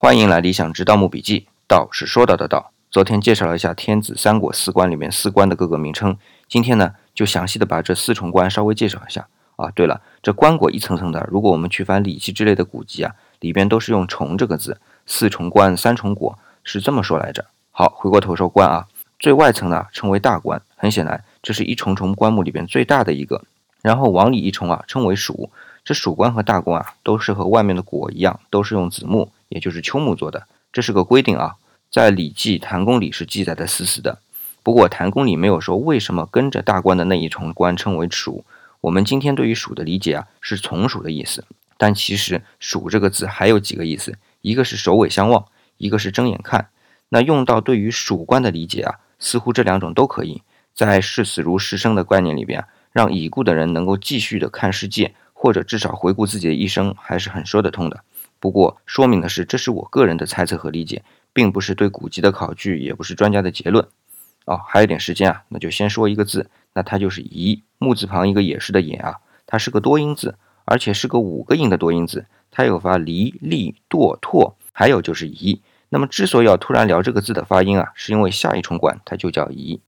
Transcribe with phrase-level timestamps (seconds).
[0.00, 2.70] 欢迎来理想之盗墓笔记，道是说到的道。
[2.88, 6.16] 昨天介绍了一下天子三国四关里面四关的各个名称，
[6.48, 9.26] 今天呢就详细的把这四重关稍微介绍一下
[9.56, 9.68] 啊。
[9.74, 17.46] 对了，这棺椁一层层的，如果我们去翻《礼记》之类的古籍啊，里边都是用“重”这个字，四重关三重椁是这么说来着。
[17.72, 18.86] 好，回过头说关啊，
[19.18, 23.42] 最外层呢称为大关，很显然这是一重重棺木里边最大的一个，
[23.82, 25.50] 然后往里一重啊称为属。
[25.84, 29.32] 这属关和大关啊都是和外面的椁一样，都是用子木。
[29.48, 31.56] 也就是秋木做的，这是个规定啊，
[31.90, 34.20] 在《礼记·谭公》里是记载的死死的。
[34.62, 38.44] 不过《谭公》里没有说为什么跟着大官的那一重关称为属。
[38.82, 41.44] 我们今天对于属的理解啊，是从属的意思。
[41.76, 46.68] 但其实属这个字还有几个意思，一个是首尾相望，一个是睁眼看。
[47.08, 50.42] 那用到对于属官的理解啊，似乎这两种都可以。
[50.74, 58.04] 在视死如视生的概念里边，让已故的人能够继续的看世界，或者至少回顾自己的一生，还是很说得通的。
[58.40, 61.02] 不过，说明的是，这是我个人的猜测和理解，
[61.32, 63.86] 并不是对古籍的考据，也不是专家的结论。
[64.44, 75.60] 哦，还有点时间啊，那就先说一个字，那它就是“夷”，木字旁一个也是的“也”啊，它是个多音字，而且是个五个音的多音字，它有发离、立、堕、拓，还有就是“夷”。
[75.90, 79.80] 那么，之所以要突然聊这个字的发音啊，是因为下一重关它就叫“夷”。